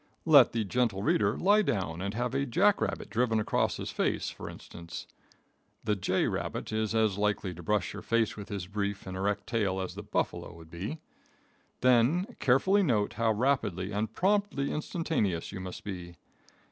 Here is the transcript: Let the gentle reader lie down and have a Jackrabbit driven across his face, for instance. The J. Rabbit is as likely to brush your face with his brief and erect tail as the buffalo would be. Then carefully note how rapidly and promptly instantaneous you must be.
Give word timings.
Let 0.25 0.51
the 0.51 0.63
gentle 0.63 1.03
reader 1.03 1.37
lie 1.37 1.61
down 1.61 2.01
and 2.01 2.15
have 2.15 2.33
a 2.33 2.47
Jackrabbit 2.47 3.07
driven 3.11 3.39
across 3.39 3.77
his 3.77 3.91
face, 3.91 4.31
for 4.31 4.49
instance. 4.49 5.05
The 5.83 5.95
J. 5.95 6.25
Rabbit 6.27 6.71
is 6.73 6.95
as 6.95 7.19
likely 7.19 7.53
to 7.53 7.61
brush 7.61 7.93
your 7.93 8.01
face 8.01 8.35
with 8.35 8.49
his 8.49 8.65
brief 8.65 9.05
and 9.05 9.15
erect 9.15 9.45
tail 9.45 9.79
as 9.79 9.93
the 9.93 10.01
buffalo 10.01 10.55
would 10.55 10.71
be. 10.71 10.97
Then 11.81 12.35
carefully 12.39 12.81
note 12.81 13.13
how 13.13 13.31
rapidly 13.33 13.91
and 13.91 14.11
promptly 14.11 14.71
instantaneous 14.71 15.51
you 15.51 15.59
must 15.59 15.83
be. 15.83 16.15